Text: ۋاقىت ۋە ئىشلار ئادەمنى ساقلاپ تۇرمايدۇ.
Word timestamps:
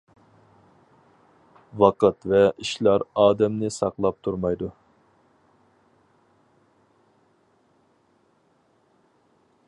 ۋاقىت 1.81 2.25
ۋە 2.31 2.39
ئىشلار 2.63 3.05
ئادەمنى 3.25 3.69
ساقلاپ 3.75 4.17
تۇرمايدۇ. 4.27 4.71